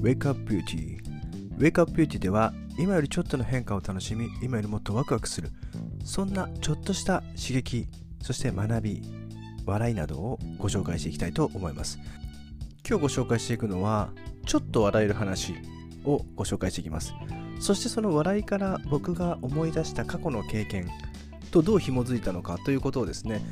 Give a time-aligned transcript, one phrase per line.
[0.00, 0.98] Wake Up Beauty
[1.58, 5.50] Wake Up Beauty では今よりちょっとの変化を楽しみ今よりもっとワクワクする
[6.04, 7.88] そんなちょっとした刺激
[8.22, 9.02] そして学び
[9.66, 11.98] 笑いなどをご紹介していきたいと思います。
[12.88, 14.10] 今日ご紹介していくのは
[14.46, 15.54] ちょっと笑える話
[16.04, 17.12] をご紹介していきます。
[17.60, 20.88] そしてその笑いから僕が思い出した過去の経験
[21.50, 23.42] とどう紐づいたのかということをですね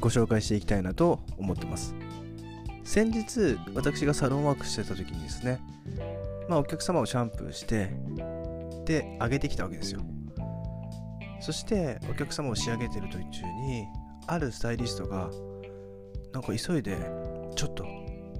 [0.00, 1.94] ご紹介していきたいなと思ってます。
[2.84, 5.60] 先日私がサロンワークしてた時にですね
[6.48, 7.90] まあお客様をシャンプーして
[8.84, 10.00] で上げてきたわけですよ。
[11.40, 13.86] そしてお客様を仕上げてる途中に
[14.26, 15.30] あるスタイリストが
[16.32, 16.96] なんか急いで
[17.54, 17.84] ちょっと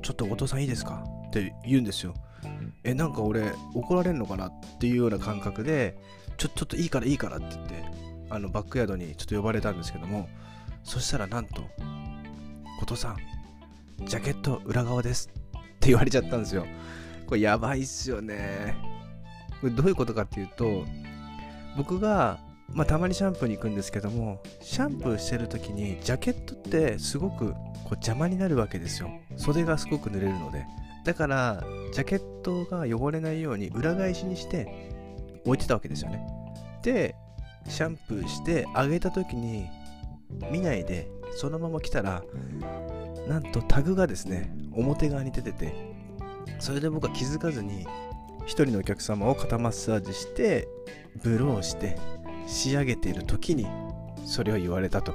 [0.03, 1.05] ちょっとお父さんいいですか？
[1.29, 2.15] って言うんですよ。
[2.83, 5.97] えなんか俺怒られるのかなっていうような感覚で
[6.37, 7.85] ちょちょっといいからいいからって言って
[8.29, 10.29] あのバックヤードにちょっと呼ばれたんですけども
[10.83, 11.63] そしたらなんと
[12.81, 13.17] 「後藤さん
[14.01, 16.67] ジャケット裏側です」って言われちゃったんですよ。
[17.27, 18.77] これやばいっすよね。
[19.61, 20.85] これどういうことかっていうと
[21.77, 22.39] 僕が
[22.73, 29.11] まあ、たまにシャンプーに行くんですけどもシャンプーしてる時にジャケットってすごくこう邪魔になるわけですよ。
[29.37, 30.67] 袖がすごく濡れるので。
[31.05, 34.91] だからジャケットが汚れないように裏返しにして
[35.45, 36.27] 置いてたわけですよね。
[36.83, 37.15] で
[37.69, 39.67] シャンプーしてあげた時に
[40.51, 42.23] 見ないでそのまま来たら
[43.29, 45.75] なんとタグがですね表側に出てて
[46.59, 47.87] それで僕は気づかずに
[48.43, 50.69] 1人のお客様を肩マッサージして
[51.23, 51.99] ブローして
[52.47, 53.67] 仕上げている時に
[54.27, 55.15] それを言われたと。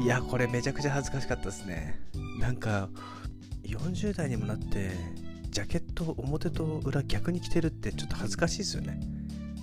[0.00, 2.00] いやこれめちゃくちゃ恥ずかしかったですね。
[2.38, 2.88] なんか
[3.64, 4.90] 40代にもなって
[5.50, 9.00] ジャケット表と裏逆に着てるってちょっと恥ずかしいですよね。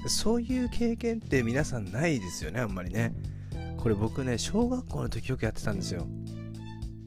[0.07, 3.13] そういう経験って皆さんないですよねあんまりね。
[3.77, 6.07] これ僕ね小学校の時よくやってたんですよ。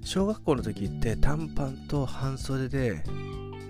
[0.06, 3.02] 小学校の時って短パンと半袖で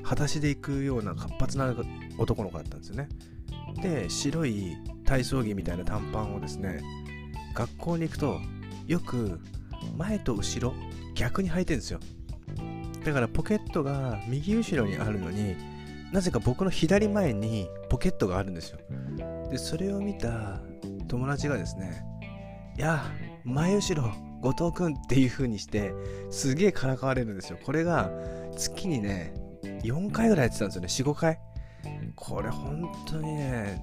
[0.02, 1.74] 裸足で行くような活発な
[2.18, 3.08] 男の子だったんですよね。
[3.80, 6.82] で白い体操着みたいな短パンをですね
[7.54, 8.38] 学校に行くと
[8.86, 9.40] よく
[9.96, 10.74] 前と後ろ
[11.14, 12.00] 逆に履いてるんですよ。
[13.02, 15.56] だからポケットが右後ろにあるのに
[16.12, 18.78] なぜか僕の左前にポケットがあるんですよ。
[19.50, 20.60] でそれを見た
[21.08, 22.04] 友達がですね
[22.76, 23.04] いや
[23.42, 24.12] 前後ろ
[24.52, 25.92] 後藤くんっていう風にして
[26.30, 27.58] すげえからかわれるんですよ。
[27.64, 28.10] これが
[28.56, 29.34] 月にね
[29.82, 31.12] 4回ぐらいやってたんですよね。
[31.12, 31.38] 45回。
[32.14, 33.82] これ本当にね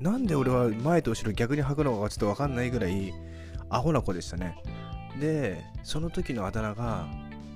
[0.00, 3.12] なんで俺は前と後ろ逆に履くのかちょっと分かんないぐらい
[3.70, 4.56] アホな子でしたね。
[5.20, 7.06] でその時のあだ名が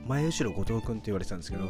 [0.06, 1.64] 前後ろ後藤くんって言われてたんですけど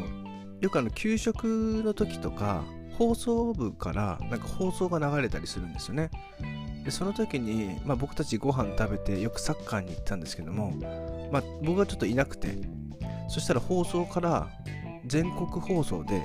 [0.60, 2.64] よくあの給食の時とか
[2.98, 6.10] 放送部からなんか放送が流れたりするんですよね。
[6.86, 10.70] でその時に、まあ、僕たちご飯食べてよくサッカーに行ったんですけども、
[11.32, 12.56] まあ、僕がちょっといなくて
[13.28, 14.48] そしたら放送から
[15.04, 16.22] 全国放送で、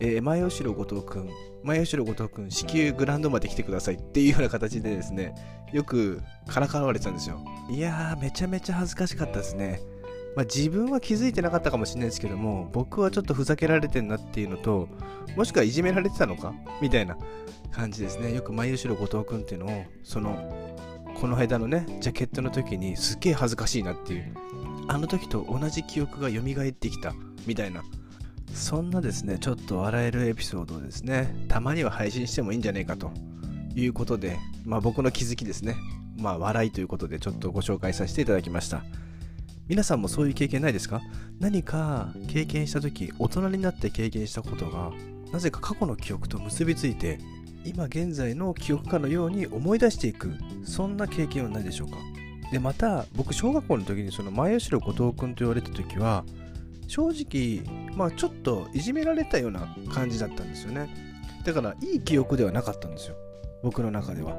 [0.00, 1.30] えー、前後ろ後藤くん
[1.62, 5.34] 前後ろ後藤くん至急グラウンドまで来てくださいっていうような形でですね
[5.72, 7.44] よくからかわれてたんですよ。
[7.68, 9.80] いやーめちゃめちゃ恥ずかしかったですね。
[10.36, 14.88] まあ、自分は気づいてなかったかもしれないですけども僕はちょっとふざけられてんなっていうのと
[15.34, 16.54] もしくはいじめられてたのか？
[16.80, 17.16] みたいな
[17.72, 18.34] 感じですね。
[18.34, 20.76] よく前後ろ後藤君っていうのをその
[21.14, 24.34] この間のねジャケットの時にすっげえ恥ずかしいなっていう
[24.88, 27.14] あの時と同じ記憶が蘇ってきた
[27.46, 27.82] みたいな。
[28.54, 33.10] そんなですねちょっと笑えるエピソードをですねたまには配信してもいいんじゃないかと。
[33.74, 35.76] いうことでまあ僕の気づきですね。
[36.18, 38.84] まあ笑いということでちょっとご紹介させていただきました。
[39.68, 41.02] 皆さんもそういう経験ないですか？
[41.40, 44.92] 何か経験した時大人になって経験したことが
[45.32, 47.18] なぜか過去の記憶と結びついて
[47.64, 50.32] 今現在の記憶かのように思い出していく
[50.64, 51.96] そんな経験はないでしょうか？
[52.52, 56.24] でまた僕小学校の時にその前後ろ後藤君と言われた時は
[56.86, 57.64] 正直
[57.96, 60.88] まあちょっといじめられたような感じだったんですよね。
[61.44, 63.16] だからいい記憶ではなかったんですよ。
[63.64, 64.36] 僕の中では。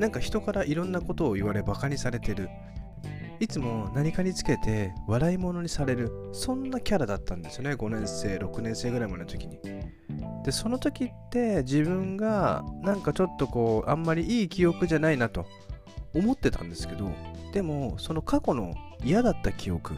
[0.00, 2.48] なんか人からいろんなことを言われバカにされてる。
[3.40, 7.74] いつも何かにつけて笑い物にされるそんなキャラだったんですよね。
[7.74, 9.60] 5年生6年生ぐらいまでの時に。
[10.44, 15.46] でその時って自分がなんかちょっとこうあんまりいい記憶じゃないなと
[16.14, 17.10] 思ってたんですけど
[17.52, 18.74] でもその過去の
[19.04, 19.94] 嫌だった記憶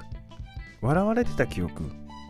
[0.80, 1.84] 笑われてた記憶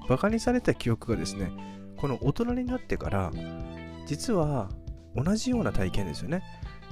[0.08, 1.50] バカにされた記憶がですね
[1.96, 3.32] この大人になってから
[4.06, 4.68] 実は
[5.14, 6.42] 同じような体験ですよね。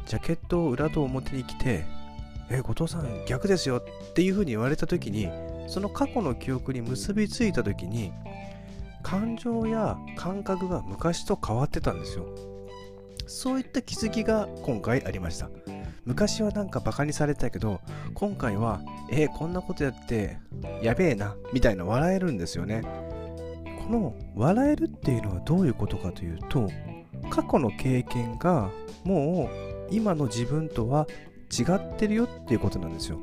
[0.07, 1.85] ジャケットを裏と表に着て
[2.51, 5.29] え後藤さん逆ですよっていうふうに言われた時に
[5.67, 8.13] その過去の記憶に結びついた時に
[9.03, 12.27] 感情や感覚が昔と変わってたんですよ。
[13.27, 15.51] そういった気づきが今回ありました。
[16.05, 17.81] 昔はなんかバカにされたけど
[18.15, 18.81] 今回は
[19.11, 20.39] えー、こんなことやって
[20.83, 22.83] やべえなみたいな笑えるんですよね。
[23.85, 26.71] この笑えるっていうのはどういうことかというと
[27.31, 28.71] 過去の経験が
[29.05, 29.51] も
[29.91, 31.07] う今の自分とは
[31.51, 33.19] 違ってるよっていうことなんですよ。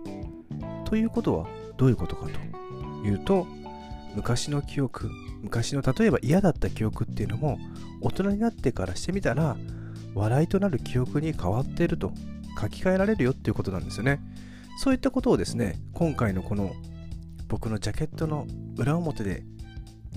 [0.86, 3.48] ということはどういうことかというと
[4.16, 5.12] 昔の記憶
[5.42, 7.60] 昔の例えば嫌だった記憶っていうのも
[8.02, 9.58] 大人になってからしてみたら
[10.14, 12.12] 笑いとなる記憶に変わっていると
[12.60, 14.22] 書き換えられるよっていうことなんですよね。
[14.78, 16.74] そういったことをですね今回のこの
[17.48, 18.48] 僕のジャケットの
[18.78, 19.44] 裏表で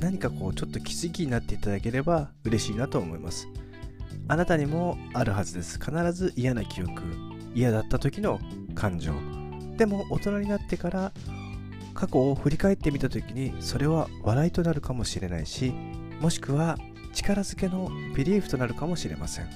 [0.00, 3.48] 何かこうちょっと気づきになっていただければ嬉しいなと思います。
[4.28, 5.78] あなたにもあるはずです。
[5.78, 7.02] 必ず嫌な記憶、
[7.54, 8.38] 嫌だった時の
[8.74, 9.12] 感情。
[9.76, 11.12] でも大人になってから
[11.94, 15.72] 過去を振り返ってみた時にそれは笑いとなるかもしれないし、
[16.20, 16.76] もしくは
[17.12, 19.48] 力づけのビリーフとなるかもしれません。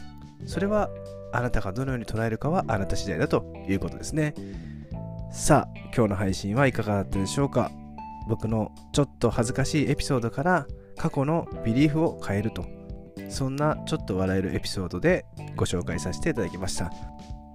[0.47, 0.91] それは
[1.33, 4.35] あなたがどのように捉えるかはあなた次第だということですね。
[5.33, 7.71] さあ、今日の配信はいかがだったでしょうか
[8.29, 10.67] 僕のちょっと恥ずかしいエピソードから
[10.97, 12.65] 過去のビリーフを変えると
[13.29, 15.25] そんなちょっと笑えるエピソードで
[15.57, 16.93] ご紹介させていただきました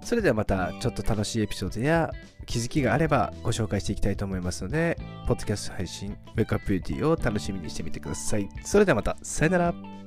[0.02, 2.12] それではまたちょっと楽しいエピソードや
[2.46, 4.98] 気づきがあればご紹介していきたいと思いますので
[5.28, 8.48] ポッドキャスト配信ウェイクアップビューティーを楽しみにしてみてください。
[8.64, 10.07] それではまたさよなら。